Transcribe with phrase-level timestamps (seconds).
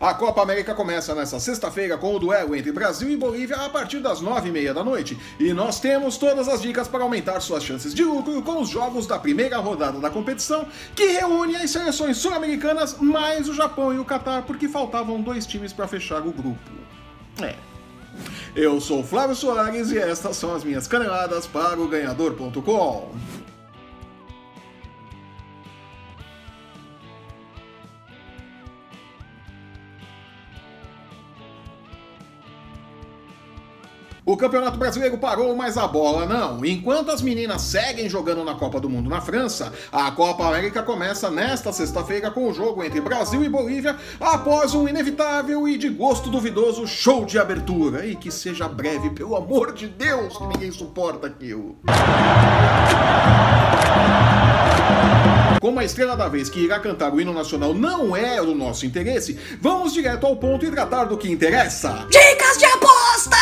[0.00, 3.98] A Copa América começa nesta sexta-feira com o duelo entre Brasil e Bolívia a partir
[3.98, 5.18] das nove e meia da noite.
[5.40, 9.08] E nós temos todas as dicas para aumentar suas chances de lucro com os jogos
[9.08, 14.04] da primeira rodada da competição, que reúne as seleções sul-americanas mais o Japão e o
[14.04, 16.70] Catar, porque faltavam dois times para fechar o grupo.
[17.42, 17.56] É.
[18.54, 23.16] Eu sou Flávio Soares e estas são as minhas caneladas para o ganhador.com.
[34.28, 36.62] O Campeonato Brasileiro parou, mas a bola não.
[36.62, 41.30] Enquanto as meninas seguem jogando na Copa do Mundo na França, a Copa América começa
[41.30, 46.28] nesta sexta-feira com o jogo entre Brasil e Bolívia, após um inevitável e de gosto
[46.28, 48.04] duvidoso show de abertura.
[48.04, 51.78] E que seja breve, pelo amor de Deus, que ninguém suporta aquilo.
[55.60, 58.86] Como a estrela da vez que irá cantar o hino nacional não é do nosso
[58.86, 62.06] interesse, vamos direto ao ponto e tratar do que interessa.
[62.10, 63.36] Dicas de aposta!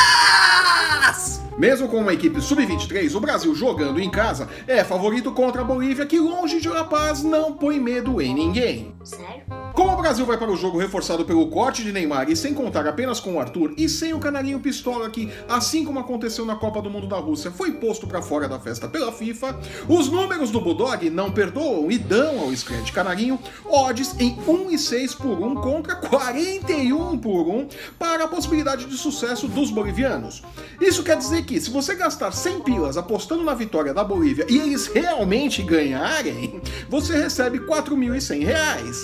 [1.59, 6.05] Mesmo com uma equipe sub-23, o Brasil jogando em casa é favorito contra a Bolívia,
[6.05, 8.95] que longe de La Paz não põe medo em ninguém.
[9.03, 9.56] Sério?
[9.77, 12.87] Como o Brasil vai para o jogo reforçado pelo corte de Neymar e sem contar
[12.87, 16.81] apenas com o Arthur e sem o canarinho pistola que, assim como aconteceu na Copa
[16.81, 20.63] do Mundo da Rússia, foi posto para fora da festa pela FIFA, os números do
[20.63, 27.19] Bulldog não perdoam e dão ao Scred Canarinho odds em 1,6 por 1 contra 41
[27.19, 27.69] por 1
[27.99, 30.43] para a possibilidade de sucesso dos bolivianos.
[30.81, 34.59] Isso quer dizer que, se você gastar 100 pilas apostando na vitória da Bolívia e
[34.59, 38.97] eles realmente ganharem, você recebe 4.100 reais.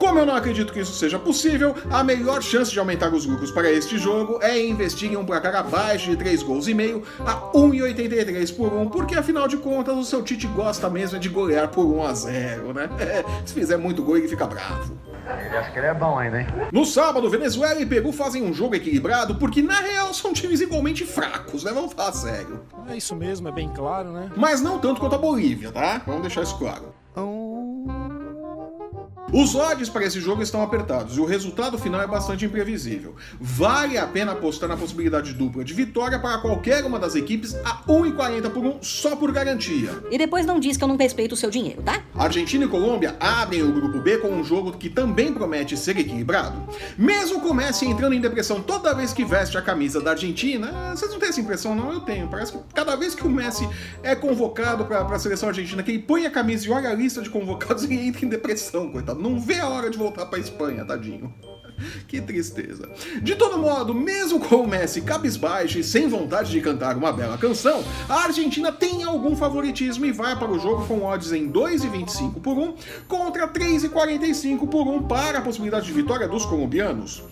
[0.00, 3.50] Como eu não acredito que isso seja possível, a melhor chance de aumentar os lucros
[3.50, 7.34] para este jogo é investir em um placar abaixo de 3 gols e meio a
[7.52, 11.84] 1,83 por 1, porque afinal de contas o seu Tite gosta mesmo de golear por
[11.84, 12.88] 1 a 0, né?
[13.44, 14.98] Se fizer muito gol ele fica bravo.
[15.46, 16.46] Ele acha que ele é bom ainda, hein?
[16.72, 21.04] No sábado, Venezuela e Peru fazem um jogo equilibrado porque, na real, são times igualmente
[21.04, 21.72] fracos, né?
[21.72, 22.62] Vamos falar sério.
[22.88, 24.30] É isso mesmo, é bem claro, né?
[24.34, 26.02] Mas não tanto quanto a Bolívia, tá?
[26.06, 26.92] Vamos deixar isso claro.
[29.32, 33.14] Os odds para esse jogo estão apertados e o resultado final é bastante imprevisível.
[33.40, 37.80] Vale a pena apostar na possibilidade dupla de vitória para qualquer uma das equipes a
[37.84, 40.02] 1,40 por 1 só por garantia.
[40.10, 42.02] E depois não diz que eu não respeito o seu dinheiro, tá?
[42.14, 46.68] Argentina e Colômbia abrem o grupo B com um jogo que também promete ser equilibrado.
[46.98, 51.10] Mesmo o Messi entrando em depressão toda vez que veste a camisa da Argentina, vocês
[51.10, 51.92] não têm essa impressão não?
[51.92, 52.28] Eu tenho.
[52.28, 53.68] Parece que cada vez que o Messi
[54.02, 57.22] é convocado para a seleção argentina, que ele põe a camisa e olha a lista
[57.22, 60.84] de convocados, ele entra em depressão, coitado não vê a hora de voltar para Espanha,
[60.84, 61.32] tadinho.
[62.06, 62.88] Que tristeza.
[63.22, 67.38] De todo modo, mesmo com o Messi cabisbaixo e sem vontade de cantar uma bela
[67.38, 72.40] canção, a Argentina tem algum favoritismo e vai para o jogo com odds em 2,25
[72.40, 72.74] por 1
[73.06, 77.22] contra 3,45 por 1 para a possibilidade de vitória dos colombianos.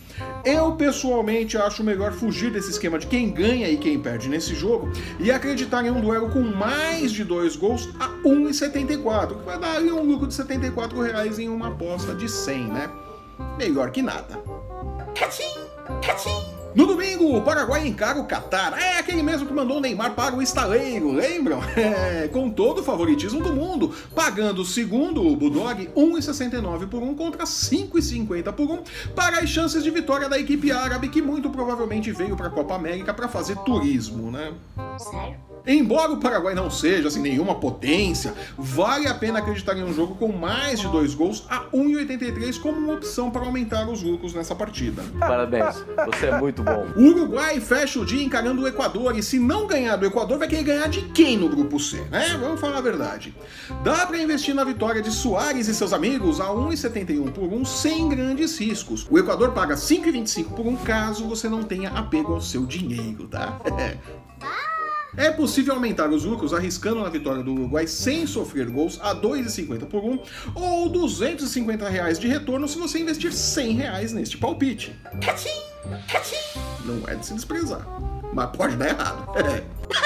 [0.44, 4.90] Eu pessoalmente acho melhor fugir desse esquema de quem ganha e quem perde nesse jogo
[5.20, 9.80] e acreditar em um duelo com mais de dois gols a 1,74, que vai dar
[9.80, 12.90] um lucro de 74 reais em uma aposta de 100, né?
[13.56, 14.42] Melhor que nada.
[16.74, 18.78] No domingo, o Paraguai encara o Catar.
[18.78, 21.60] É aquele mesmo que mandou o Neymar para o estaleiro, lembram?
[21.78, 27.44] É, com todo o favoritismo do mundo, pagando, segundo o Bulldog, 1,69 por 1 contra
[27.44, 28.82] 5,50 por 1
[29.14, 32.74] para as chances de vitória da equipe árabe que muito provavelmente veio para a Copa
[32.74, 34.52] América para fazer turismo, né?
[34.98, 35.36] Sério?
[35.66, 40.14] Embora o Paraguai não seja assim nenhuma potência, vale a pena acreditar em um jogo
[40.14, 44.54] com mais de dois gols a 1,83 como uma opção para aumentar os lucros nessa
[44.54, 45.02] partida.
[45.18, 46.86] Parabéns, você é muito bom.
[46.96, 50.48] O Uruguai fecha o dia encarando o Equador e se não ganhar do Equador vai
[50.48, 52.36] querer ganhar de quem no grupo C, né?
[52.40, 53.34] Vamos falar a verdade.
[53.82, 58.08] Dá para investir na vitória de Soares e seus amigos a 1,71 por 1 sem
[58.08, 59.06] grandes riscos.
[59.10, 63.58] O Equador paga 5,25 por 1 caso você não tenha apego ao seu dinheiro, tá?
[65.18, 69.86] É possível aumentar os lucros arriscando na vitória do Uruguai sem sofrer gols a 2,50
[69.86, 70.20] por 1
[70.54, 74.94] ou 250 reais de retorno se você investir 100 reais neste palpite.
[76.84, 77.84] Não é de se desprezar,
[78.32, 79.26] mas pode dar errado.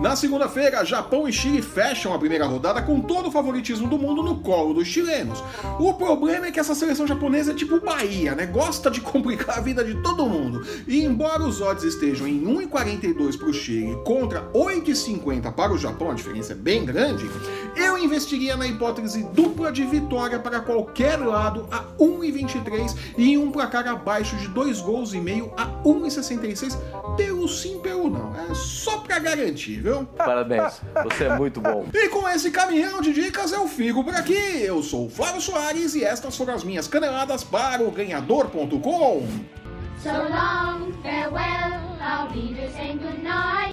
[0.00, 4.22] Na segunda-feira, Japão e Chile fecham a primeira rodada com todo o favoritismo do mundo
[4.22, 5.42] no colo dos chilenos.
[5.78, 8.46] O problema é que essa seleção japonesa é tipo Bahia, né?
[8.46, 10.66] Gosta de complicar a vida de todo mundo.
[10.86, 16.10] E embora os odds estejam em 1,42 para o Chile contra 8,50 para o Japão,
[16.10, 17.28] a diferença é bem grande,
[17.74, 23.50] eu investiria na hipótese dupla de vitória para qualquer lado a 1,23 e em um
[23.50, 26.76] placar abaixo de 2 gols e meio a 1,66
[27.16, 28.34] pelo sim, pelo não.
[28.50, 30.04] É só pra garantir, viu?
[30.16, 31.86] Parabéns, você é muito bom.
[31.94, 34.62] E com esse caminhão de dicas eu fico por aqui.
[34.62, 39.26] Eu sou o Flávio Soares e estas foram as minhas caneladas para o ganhador.com.
[40.02, 41.65] So long, farewell,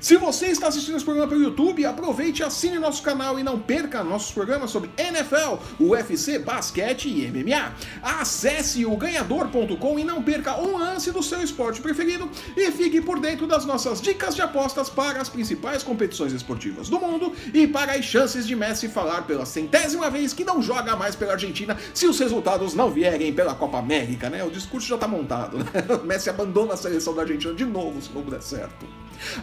[0.03, 3.57] Se você está assistindo esse programa pelo YouTube, aproveite e assine nosso canal e não
[3.57, 7.73] perca nossos programas sobre NFL, UFC, basquete e MMA.
[8.01, 13.17] Acesse o ganhador.com e não perca um lance do seu esporte preferido e fique por
[13.17, 17.93] dentro das nossas dicas de apostas para as principais competições esportivas do mundo e para
[17.93, 22.07] as chances de Messi falar pela centésima vez que não joga mais pela Argentina se
[22.07, 24.43] os resultados não vierem pela Copa América, né?
[24.43, 25.71] O discurso já tá montado, né?
[26.03, 28.85] Messi abandona a seleção da Argentina de novo se não der certo.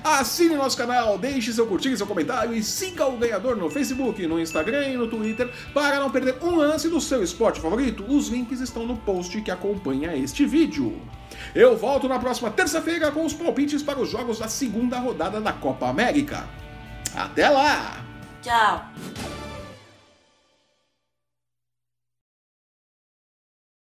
[0.03, 4.41] Assine nosso canal, deixe seu curtir, seu comentário e siga o ganhador no Facebook, no
[4.41, 8.05] Instagram e no Twitter para não perder um lance do seu esporte favorito.
[8.09, 11.01] Os links estão no post que acompanha este vídeo.
[11.55, 15.53] Eu volto na próxima terça-feira com os palpites para os jogos da segunda rodada da
[15.53, 16.45] Copa América.
[17.15, 18.05] Até lá!
[18.43, 18.89] Tchau.